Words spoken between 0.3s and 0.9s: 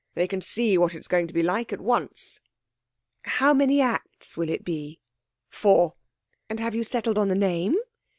see